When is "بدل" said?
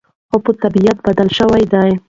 1.07-1.27